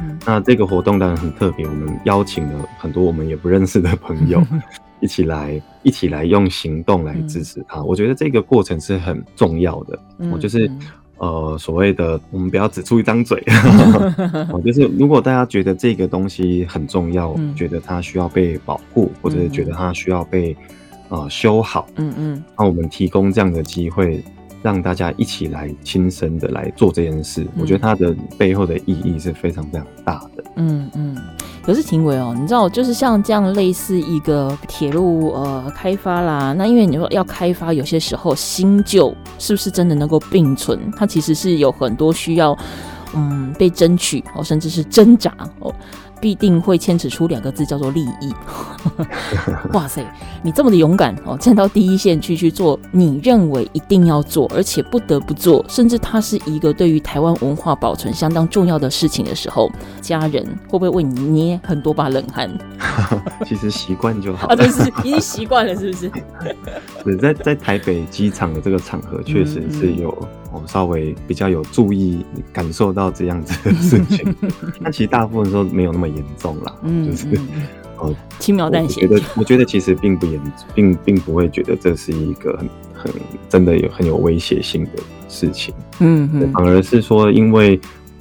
[0.00, 4.40] 嗯、那这个活动当然很特别，我们邀请了很多我们也不认识的朋友，
[5.02, 7.80] 一起来，一起来用行动来支持他。
[7.80, 10.70] 嗯、我觉得这个过程是很重要的，我、嗯、就是。
[11.18, 13.40] 呃，所谓的我们不要只出一张嘴，
[14.52, 20.56] 我就是如果大家觉得这个东西很重要，嗯、觉得它需要被保护，或者是觉得它需要被
[21.10, 24.20] 呃修好，嗯嗯，那我们提供这样的机会，
[24.62, 31.16] 让大家一起来亲身的来做这件事，嗯、我觉得它的背后的意义是非常非常大的，嗯嗯。
[31.62, 40.90] 可是庭伟哦，你知道，就是像这样类似一个铁路呃开发啦，那因为你说要开发，有些时候新旧是不是真的能够并存？
[40.96, 42.56] 它其实是有很多需要
[43.14, 45.72] 嗯被争取哦，甚至是挣扎哦。
[46.22, 48.32] 必定会牵扯出两个字，叫做利益。
[49.74, 50.06] 哇塞，
[50.40, 59.68] 你这么的勇敢哦，站到第一线去去做你认为一定要做，而且不得不做，甚至它是一个对于台湾文化保存相当重要的事情的时候，
[60.00, 62.48] 家人会不会为你捏很多把冷汗？
[63.44, 66.10] 其实习惯就好 啊，就是已经习惯了，是不是？
[67.04, 70.16] 是在在台北机场的这个场合，确实是有。
[70.20, 74.34] 嗯嗯我稍微比较有注意感受到这样子的事情，
[74.80, 77.26] 那其实大部分时候没有那么严重啦，嗯、就是
[77.98, 79.02] 哦轻描淡写。
[79.02, 80.40] 我觉得我觉得其实并不严，
[80.74, 83.12] 并并不会觉得这是一个很很
[83.48, 84.90] 真的有很有威胁性的
[85.28, 87.80] 事情，嗯嗯，反而是说因为。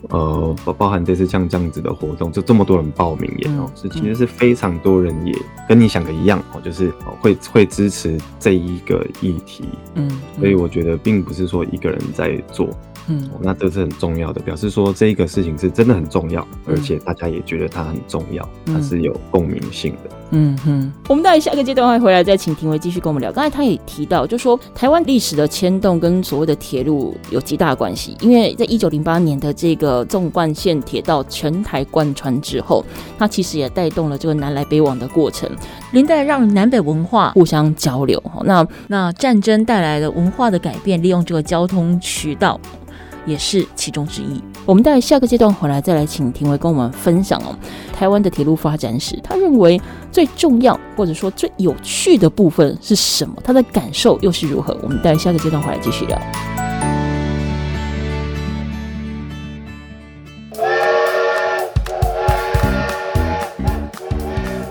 [0.10, 5.34] 呃，包包含这次像这样子的活动，就这么多人报名也哦，是、嗯、其实是非常多人也
[5.70, 9.64] 跟你想的一样哦，就是会会支持这一个议题，
[9.96, 12.70] 嗯，嗯，所以我觉得并不是说一个人在做。
[13.08, 20.11] 嗯，那这是很重要的，表示说这一个事情是真的很重要，而且大家也觉得它很重要，它是有共鸣性的。
[20.32, 23.32] 嗯哼，我们待下个阶段会回来再请庭维继续跟我们聊。
[23.32, 32.84] 刚才他也提到，就说台湾历史的牵动跟所谓的铁路有极大关系，因为在一九零八年的这个纵贯线铁道全台贯穿之后，
[33.20, 35.50] 它其实也带动了这个南来北往的过程，
[35.92, 38.22] 连带让南北文化互相交流。
[38.46, 42.60] 那那战争带来的文化的改变，利用这个交通渠道。
[43.26, 44.42] 也是其中之一。
[44.66, 47.56] 我们待下个阶段回来再来请庭维跟我们分享哦，
[47.92, 49.82] 台湾的铁路发展史，他认为
[50.12, 53.36] 最重要或者说最有趣的部分是什么？
[53.44, 54.78] 他的感受又是如何？
[54.84, 56.20] 我们待下个阶段回来继续聊。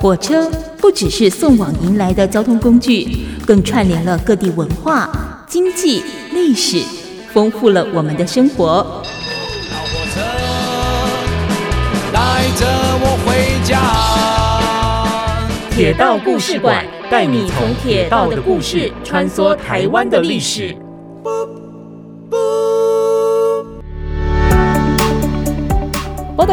[0.00, 5.10] 火车不只是送往迎来的交通工具，更串联了各地文化、
[5.46, 6.99] 经济、历史。
[7.32, 8.66] 丰富了我们的生活。
[9.70, 10.20] 老火车
[12.12, 12.66] 带着
[13.02, 13.78] 我回家。
[15.70, 20.76] 铁道故事馆带你从铁道的故事穿梭台湾的历史。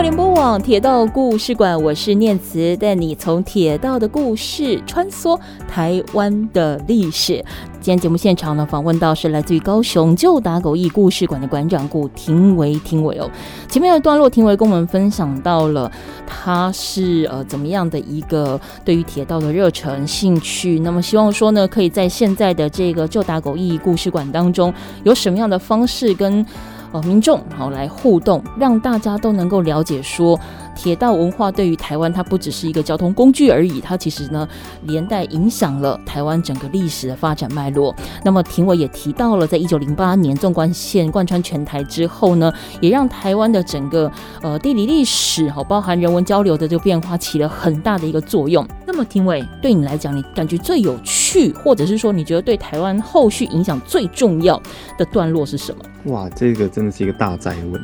[0.02, 7.44] 联播网铁道故事馆，我是念慈，带你从铁道的故事穿梭台湾的历史。
[7.82, 13.30] 今天节目现场呢，访问到是来自于高雄旧打狗驿故事馆的馆长顾庭维，庭维哦。
[13.68, 15.92] 前面的段落，庭维跟我们分享到了
[16.28, 20.80] 他是呃怎么样的一个对于铁道的热忱兴趣。
[20.80, 24.72] 那么希望说呢，可以在现在的这个旧打狗驿故事馆当中，
[25.04, 26.46] 有什么样的方式跟。
[26.92, 30.40] 呃，民众然后来互动，让大家都能够了解说，
[30.78, 34.48] 铁道文化对于台湾，它不只是一个交通工具而已，它其实呢
[34.84, 37.94] 连带影响了台湾整个历史的发展脉络。
[38.24, 44.10] 那么庭委也提到了，在一九零八年纵贯线贯穿全台之后呢，也让台湾的整个
[44.42, 48.66] 呃地理历史好包含人文交流的这个变化起了很大的一个作用。
[48.86, 54.62] 那么庭委对你来讲，你感觉最有趣，或者是说你觉得对台湾后续影响最重要
[54.98, 56.14] 的段落是什么？
[56.14, 57.84] 哇，这个真的是一个大哉问，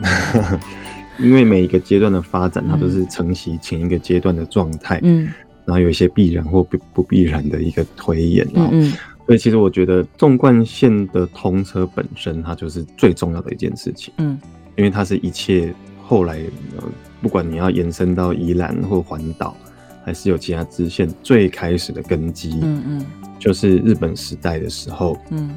[1.20, 5.30] 因为每一个阶段的发展，它都是承袭前一个阶段的状态，嗯，
[5.66, 8.94] 然后有一些必然或不不必然的一个推演，嗯，嗯，
[9.26, 14.40] 所以其实我觉得纵贯线的通车本身，它就是最重要的一件事情，嗯，
[14.76, 16.40] 因为它是一切后来
[16.78, 16.84] 呃，
[17.22, 19.56] 不管你要延伸到宜兰或环岛，
[20.04, 23.06] 还是有其他支线，最开始的根基，嗯嗯，
[23.40, 25.50] 就是日本时代的时候，嗯。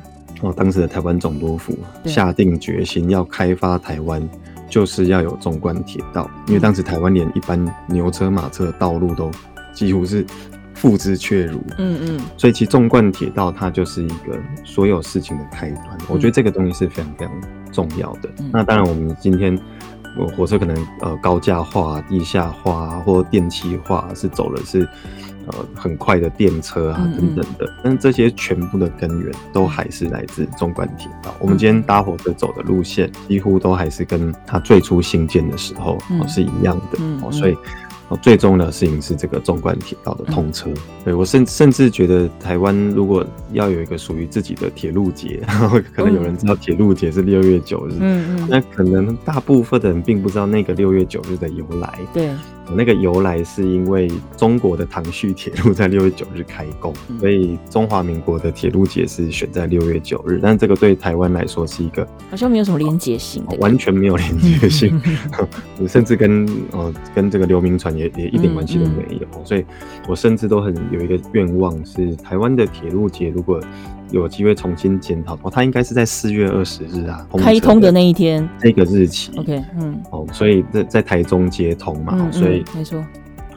[0.42, 4.23] 哦，当时的台湾总督府下定决心要开发台湾，
[4.68, 9.31] 就是要有纵贯铁道，因为当时台湾连一般牛车马车的道路都
[9.72, 10.26] 几乎是
[10.74, 11.61] 付之阙如。
[11.79, 15.87] 嗯嗯，所以其实纵贯铁道它就是一个所有事情的开端。
[16.00, 17.35] 嗯、我觉得这个东西是非常非常
[17.72, 18.29] 重要的。
[18.38, 19.59] 嗯、那当然，我们今天。
[20.35, 24.88] 火车可能呃高架化、地下化或电气化，是走的是
[25.47, 31.35] 呃很快的电车啊等等的，但是这些全部的根源都还是来自纵贯铁道。
[31.41, 37.57] 我们今天搭火车走的路线，几乎都还是跟它最初兴建的时候是一样的哦，所以。
[38.23, 40.71] 最重要的事情是这个纵贯铁道的通车。
[40.71, 45.43] 嗯、对我甚甚至觉得，台湾如果要有一个属于自己的铁路节，
[45.93, 51.99] 可能有人知道铁路节是六月九日，嗯嗯，那可能大部分的人并不知道那个六月九日的由来。
[52.15, 52.31] 对。
[52.74, 60.40] 那个由来是因为中国的唐胥铁路在六月九日开工，所以中华民国的铁路节是选在六月九日。
[60.42, 65.00] 但这个对台湾来说是一个好像没有什么连结性，完全没有连结性，
[65.87, 69.44] 甚至跟呃跟这个刘铭传也也一点关系都没有。
[69.44, 69.64] 所以
[70.09, 73.61] 我甚至都很有一个愿望，是台湾的铁路节如果。
[74.11, 79.33] 有机会重新检讨哦，它应该是在四月二十日啊，开通的那一天，这个日期。
[79.37, 83.05] OK，嗯，哦，所以在在台中接通嘛，嗯嗯、所以没错，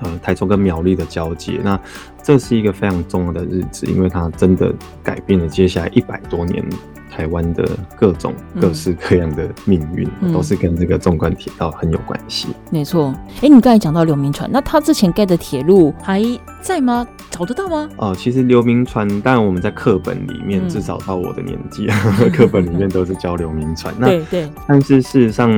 [0.02, 1.80] 呃，台中跟苗栗的交接，那
[2.24, 6.64] 这是一个非常重要的日子，因为它真的改变了接下来一百多年。
[7.10, 12.50] 台湾的各种各式各样的命运，嗯、都是跟这个纵贯铁道很有关系。
[12.72, 16.22] 没错，哎、欸，你刚才讲到刘铭传，那他之前盖的铁路还
[16.62, 17.08] 在吗？
[17.30, 17.90] 找得到吗？
[17.98, 21.88] 哦、呃，其实刘铭传，当然我们在课本里面，嗯、至少到我的年纪，
[22.34, 23.94] 课本里面都是教刘铭传。
[24.00, 24.50] 对对。
[24.68, 25.50] 但是事实上，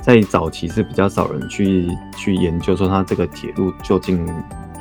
[0.00, 4.26] 在早期是比较少人去去研究说他这个铁路究竟。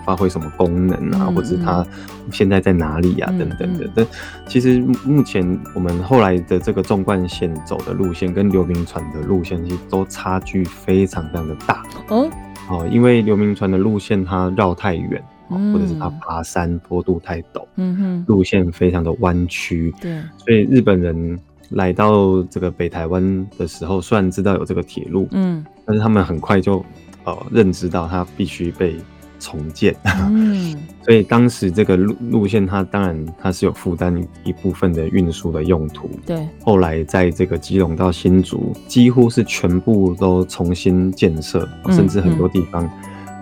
[0.06, 1.86] 发挥什么功能啊，嗯、或者是它
[2.32, 3.90] 现在在哪里啊，嗯、等等的。
[3.96, 4.08] 但
[4.48, 11.84] 其实目前我们后来的这个纵贯线走的路线，跟刘铭传的路线其实都差距非常非常的大。
[12.10, 12.30] 哦，
[12.70, 19.94] 哦，因为刘铭传的路线它绕太远，嗯、或者是它爬山坡度太陡，嗯哼，路线非常的弯曲。
[20.02, 26.84] 对，所以日本人来到这个北台湾的时候，虽然知道有这个铁路，嗯，但是他们很快就
[27.26, 28.96] 呃认知到它必须被。
[29.40, 29.96] 重建，
[30.30, 36.10] 嗯，所以当时这个路路线，它当然它是有负担一部分的运输的用途。
[36.26, 42.84] 对，后来在这个基隆到新竹，几乎是全部都重新建设，甚至很多地方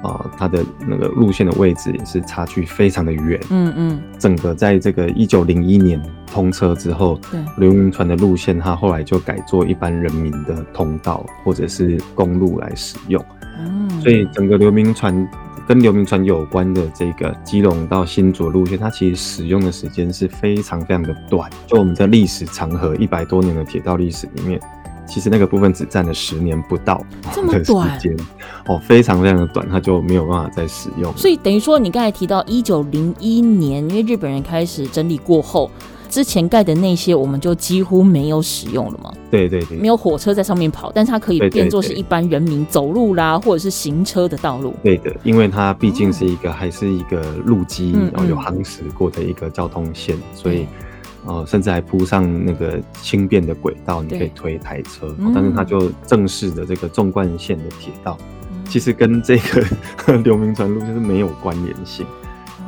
[0.03, 3.41] 啊、它的那个路线的位置也是差距非常的远。
[3.49, 13.21] 嗯嗯，整个在这个一九零一年通车之后，对，刘铭传的路线，它后来就改做一般人民的通道或者是公路来使用。
[13.59, 15.27] 嗯，所以整个刘铭传。
[15.67, 21.49] 跟刘铭传有关的这个基隆到新竹路线，它其实使用的时间是非常非常的短。
[21.67, 24.57] 就我们在历史长河一百多年的铁道历史里面，
[25.05, 27.03] 其实那个部分只占了十年不到
[27.33, 28.17] 的 时间
[28.67, 31.11] 哦，非常非常的短，它就没有办法再使用。
[31.17, 35.69] 所以等于说，你刚才提到一九零一年，因为日本人开始整理过后。
[36.07, 39.13] 之前盖的那些，我们就几乎没有使用了嘛。
[39.29, 44.73] 对对对，没有火车在上面跑，但是它可以变作是一般人民走路啦，或者是行车的道路。
[44.81, 50.65] 对的，因为它毕竟是一个、哦、还是一个路基，然后有夯实过的一个交通线，嗯嗯，所以
[51.25, 55.07] 呃，甚至还铺上那个轻便的轨道，你可以推台车。
[55.07, 58.17] 对但是它就正式的这个纵贯线的铁道，
[58.51, 62.05] 嗯、其实跟这个 刘铭传路就是没有关联性。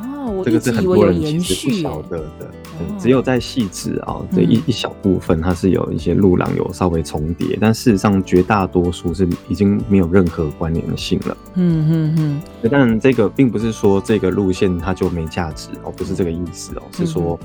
[0.03, 2.51] 哦这个是很多人其实不晓得的，
[2.97, 11.37] 只有在细致啊这一一小部分，它是有一些路廊有稍微重叠，但事实上绝大多数是已经没有任何关联性了。
[11.55, 12.69] 嗯嗯嗯。
[12.69, 17.39] 当然，这个并不是说这个路线它就没价值哦，不是这个意思哦，是说，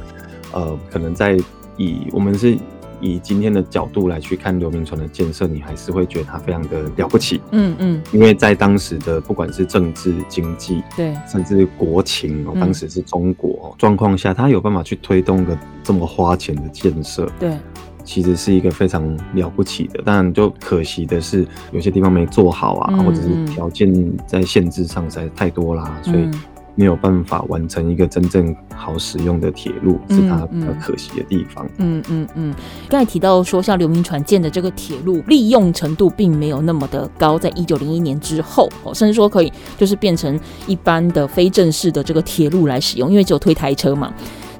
[0.52, 1.38] 呃，可能在
[1.76, 2.58] 以我们是。
[3.00, 7.40] 以今天的角度来去看刘铭传的建设，你还是会觉得他非常的了不起。
[7.52, 17.56] 嗯嗯，因为在当时的不管是政治、经济，对，甚至国情，哦当时是中国状况下，他有办法去推动个这么花钱的建设，对，
[18.04, 20.02] 其实是一个非常了不起的。
[20.02, 23.92] 当然，就可惜的是有些地方没做好啊，或者是条件
[24.26, 26.28] 在限制上实在太多啦，所以。
[26.76, 31.64] 没有办法完成一个真正好使用的铁路，是它比较可惜的地方。
[31.78, 32.54] 嗯嗯嗯。
[32.88, 44.12] 刚才提到说，像刘铭传建的这个铁路利用程度并没有那么的高，在一九零一年之后，哦甚至说可以就是变成一般的非正式的这个铁路来使用，因为只有推台车嘛。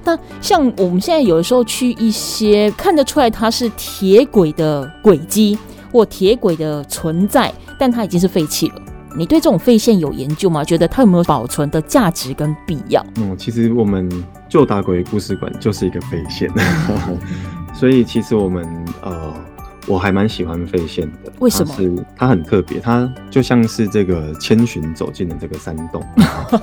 [0.05, 5.59] 那像我们现在有的时候去一些看得出来它是铁轨的轨迹
[5.91, 8.75] 或铁轨的存在，但它已经是废弃了。
[9.17, 10.65] 你对这种废线有研究吗？
[10.65, 13.05] 觉得它有没有保存的价值跟必要？
[13.17, 14.09] 嗯，其实我们
[14.49, 16.51] 旧打鬼故事馆就是一个废线，
[17.75, 18.67] 所以其实我们
[19.03, 19.33] 呃
[19.87, 21.75] 我还蛮喜欢废线的，为什么？
[21.77, 26.03] 它是它很特别，它就像是这个千寻走进了这个山洞，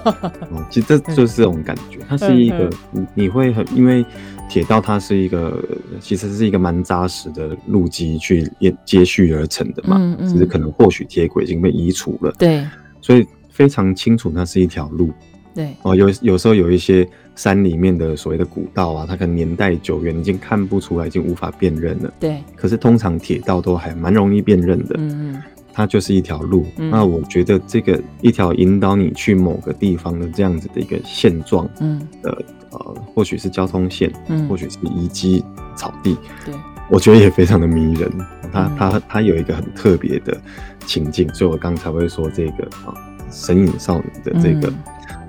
[0.71, 1.99] 其实这就是这种感觉。
[2.07, 4.03] 它是一个你你会很，因为
[4.49, 5.63] 铁道它是一个
[5.99, 8.51] 其实是一个蛮扎实的路基去
[8.83, 12.65] 接续而成的嘛，嗯嗯，只是可能或许铁轨已经被移除了，对，
[13.01, 15.11] 所以非常清楚那是一条路，
[15.53, 17.07] 对哦，有有时候有一些。
[17.35, 22.13] 山里面的所谓的古道啊，它可能年代久远，已经看不出来，已经无法辨认了。
[22.19, 22.37] 对。
[22.55, 24.95] 可是通常铁道都还蛮容易辨认的。
[24.97, 25.43] 嗯嗯。
[25.73, 26.65] 它就是一条路。
[26.77, 26.89] 嗯。
[26.91, 35.43] 那我觉得这个一条引导你去某个地方的这样子的一个现状，嗯的呃，或许是交通线，嗯，或许是遗迹
[35.75, 36.53] 草地，对，
[36.89, 38.11] 我觉得也非常的迷人。
[38.51, 40.39] 它它它有一个很特别的
[40.85, 42.93] 情境，所以我刚才会说这个啊，
[43.31, 44.71] 神隐少女的这个。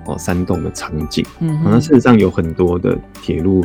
[0.07, 3.63] 嗯哦，山洞的场景，嗯，那事实上有很多的铁路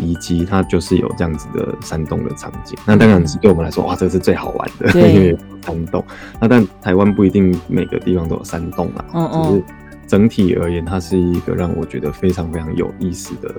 [0.00, 2.76] 遗迹，它就是有这样子的山洞的场景。
[2.86, 6.04] 那当然是对我们来说，哇，这是最好玩的， 因为有山洞。
[6.40, 9.04] 那但台湾不一定每个地方都有山洞啊，
[9.48, 9.62] 只是
[10.06, 13.54] 整体而言，它是一个让我觉得非常非常有意思的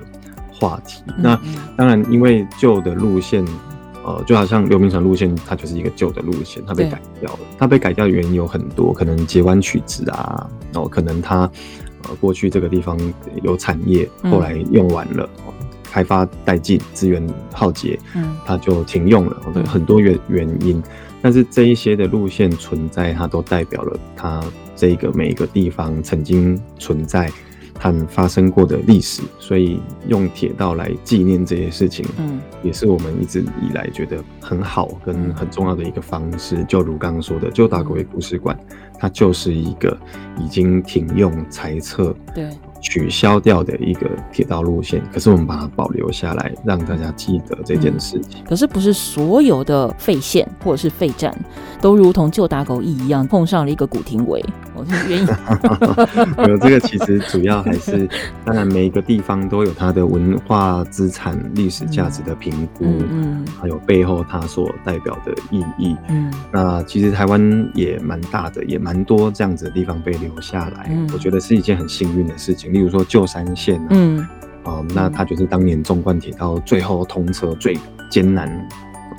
[0.51, 1.03] 话题。
[1.17, 1.39] 那
[1.78, 3.45] 当然，因为旧的路线，
[4.03, 7.39] 呃，就好像刘铭传路线，它就是一个旧的路线，它被改掉了。
[7.57, 11.49] 它被改掉的原因有很多，可能截弯取直啊，然后可能它。
[12.07, 12.97] 呃，过去这个地方
[13.43, 15.53] 有产业，后来用完了，嗯、
[15.83, 20.81] 开发殆尽，资源耗竭，嗯，它就停用了，很多原原因。
[21.21, 24.43] 但是这一些的路线存在，它都代表了它
[24.75, 27.31] 这个每一个地方曾经存在。
[27.80, 36.63] 和发生过的历史，所以用铁道来纪念这些事情，嗯，也是我们一直以来觉得很好跟很重要的一个方式。
[36.65, 38.57] 就如刚刚说的，旧打国会故事馆，
[38.99, 39.97] 它就是一个
[40.39, 42.49] 已经停用裁撤、对
[42.82, 48.43] 取消掉的一个铁道路线，可是我们把它保留下来，让大家记得这件事情。
[48.47, 51.36] 可是不是所有的废线或者是废站，
[51.82, 54.43] 都如同旧打狗驿一样碰上了一个古亭围。
[54.89, 55.27] 原因，
[56.47, 58.07] 有这个其实主要还是，
[58.45, 72.71] 当然每一个地方都有它的文化资产、历史价值的评估，嗯，还有背后它所代表的意义，嗯，那其实台湾也蛮大的，也蛮多这样子的地方被留下来，嗯，我觉得是一件很幸运的事情。
[72.73, 74.25] 例如说旧山线，嗯，
[74.63, 77.77] 哦，那它就是当年纵贯铁道最后通车最
[78.09, 78.49] 艰难。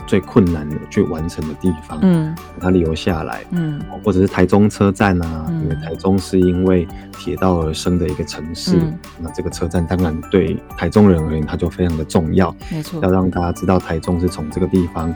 [0.07, 15.15] 最困难的去完成的地方，嗯，把它留下来，嗯，或者是台中车站啊，嗯、因为台中是因为铁道而生的一个城市，嗯、那这个车站当然对台中人而言，它就非常的重要，没错，要让大家知道台中是从这个地方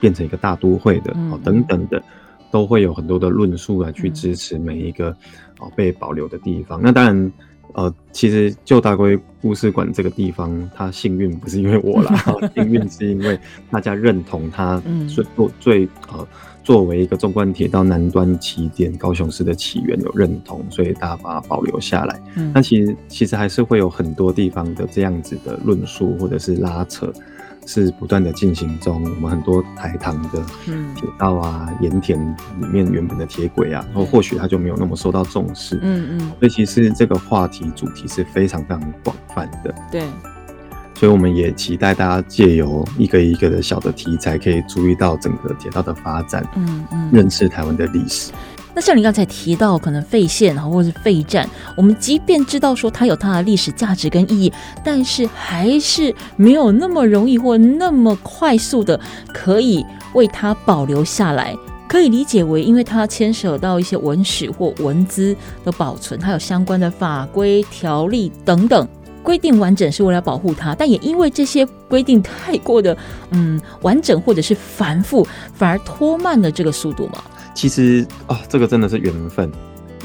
[0.00, 2.02] 变成一个大都会的，哦、嗯，等等的，
[2.50, 5.10] 都会有很多的论述来去支持每一个
[5.58, 7.32] 哦被保留的地方，嗯、那当然。
[7.76, 12.24] 呃，其实旧大龟故事馆这个地方，它幸运不是因为我啦，
[12.56, 13.38] 幸运是因为
[13.70, 16.26] 大家认同它最最最呃
[16.64, 22.18] 作为一个纵贯铁道南端起点，高雄市的起源有认同，所以大家把它保留下来。
[22.36, 27.12] 嗯，那其实其实还是会有很多地方的这样子的论述或者是拉扯。
[27.66, 30.40] 是不断的进行中，我们很多台糖的
[30.94, 35.78] 铁道啊，盐、嗯、田里面原本的铁轨啊，然后或许它就没有那么受到重视。
[35.82, 39.74] 嗯嗯，所以其实这个话题主题是非常非常广泛的。
[39.90, 40.02] 对，
[40.94, 48.32] 所以我们也期待大家借由一个一个的小的题材，可以注意到整个铁道的发展，嗯嗯，认识台湾的历史。
[48.76, 54.52] 那像你刚才提到，可能废线或是废站，我们即便知道说它有它的历史价值跟意义，
[54.84, 59.00] 但是还是没有那么容易或那么快速的
[59.32, 61.56] 可以为它保留下来。
[61.88, 68.86] 可以理解为，因为它牵涉到一些文史或文资的保存，还有相关的法规条例等等
[69.22, 70.74] 规定完整，是为了保护它。
[70.74, 72.94] 但也因为这些规定太过的
[73.30, 77.24] 嗯完整或者是繁复，反而拖慢了这个速度嘛。
[77.56, 79.50] 其实啊、哦，这个真的是缘分，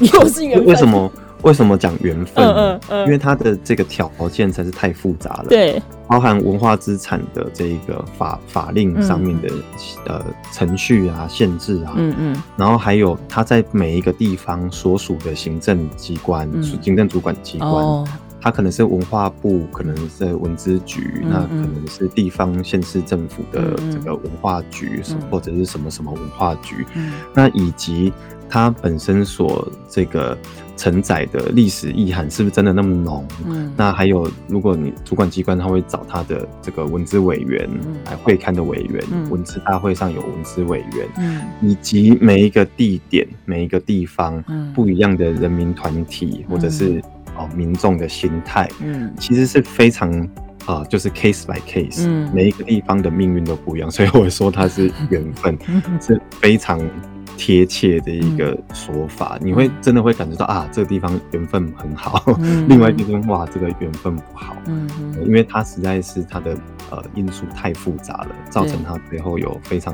[0.00, 0.66] 又是缘分。
[0.66, 1.12] 为什么？
[1.42, 2.44] 为什么讲缘分？
[2.44, 5.46] 嗯嗯嗯，因为它的这个条件实在是太复杂了。
[5.48, 9.62] 对，包含文化资产的这一个法法令上面的、嗯、
[10.06, 17.70] 呃程序啊、限制啊，嗯嗯，然后还有它在每一个地方所属的行政机关、嗯、行政主管机关。
[17.70, 18.08] 哦
[18.42, 28.12] 它可能是文化部，可能是文资局，嗯嗯，那可能是地方县市政府的这个文化局，或者是什么什么文化局，嗯、那以及
[28.48, 30.36] 它本身所这个
[30.76, 33.24] 承载的历史意涵是不是真的那么浓？
[33.46, 44.42] 嗯，那还有，如果你主管机关他会找他的这个文资委员，嗯、来会刊的委员，嗯、文资大会上有文资委员，嗯，以及每一个地点、每一个地方
[44.74, 47.00] 不一样的人民团体，嗯、或者是。
[47.36, 50.10] 哦，民众的心态，嗯，其实是非常
[50.66, 55.58] 啊、呃，就是 case by case，、嗯、每一个地方的命运都不一样，所以我说它是缘分，
[56.00, 56.80] 是非常。
[57.44, 64.88] 贴切的一个说法，嗯、你会真的会感觉到啊，这个地方缘分很好，嗯、 另外一个地方哇，这个缘分不好，嗯。
[65.00, 66.56] 嗯，因为它实在是它的
[66.90, 69.92] 呃因素太复杂了，造成它最后有非常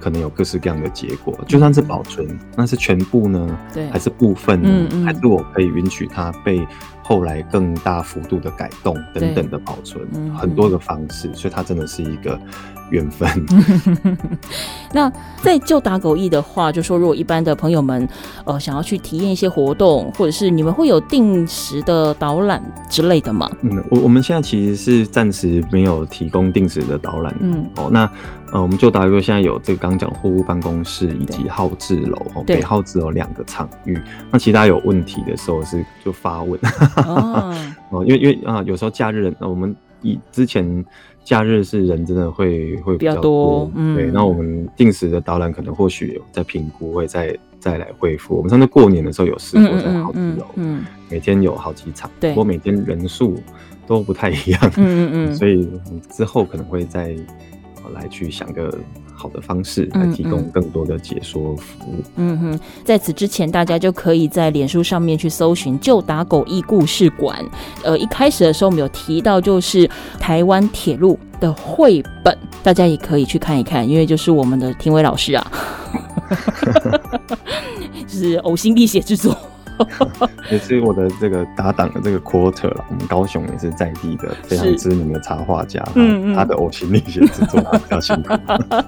[0.00, 1.38] 可能有各式各样的结果。
[1.46, 2.26] 就算是保存，
[2.56, 5.04] 那是全部呢，对，还是部分呢？
[5.04, 6.66] 还是我可以允许它被
[7.06, 10.04] 后来更大幅度的改动等等的保存，
[10.34, 12.38] 很多的方式，所以它真的是一个。
[12.90, 13.28] 缘分。
[14.94, 18.08] 那在就打狗疫的话，就说如果一般的朋友们，
[18.44, 23.50] 呃，想要去体验一些活动，或者是你们会有定时的导览之类的吗？
[23.62, 27.34] 嗯，我我们现在其实是暂时没有提供定时的导览。
[27.40, 28.08] 嗯，哦，那
[28.52, 33.98] 呃，我们就打狗现在有这个刚讲货物办公室以及号志楼，哦，北号志楼两个场域。
[34.30, 36.58] 那其他有问题的时候是就发问。
[37.04, 37.54] 哦，
[37.90, 40.84] 哦，因为因为啊，有时候假日，那我们以之前。
[41.26, 44.12] 假日是人真的会会比较多，对。
[44.12, 48.36] 那我们定时的导览可能或许有在评估，会再再来恢复。
[48.36, 52.30] 我们上次过年的时候有试过在号志楼，嗯，每天有好几场，对。
[52.30, 53.42] 不过每天人数
[53.88, 55.68] 都不太一样，嗯嗯嗯， 所以
[56.08, 57.12] 之后可能会再
[57.90, 58.72] 来去想个。
[59.18, 62.02] 好的方式来提供更多的解说服务。
[62.16, 67.42] 嗯哼，在此之前，大家就可以在脸书上面去搜寻“就打狗疫故事馆”。
[67.82, 75.50] 呃，一开始的时候我们有提到，就是台湾铁路的绘本，大家也可以去看一看，因为就是我们的庭伟老师啊，
[78.06, 79.34] 就是呕心沥血之作。
[80.50, 88.34] 也是我的这个搭档的这个 quarter 了，我们高雄也是在地的非常知名的插画家，嗯，他的呕心沥血之作比较辛苦，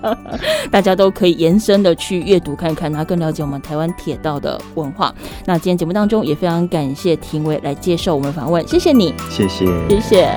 [0.71, 5.15] 大家都可以延伸的去阅读看看，他更了解我们台湾铁道的文化。
[5.45, 10.35] 那今天节目当中也非常感谢庭伟来接受我们访问，谢谢你，谢谢，谢谢。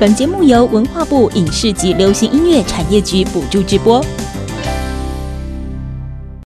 [0.00, 4.04] 本节目由文化部影视及流行音乐产业局补助直播。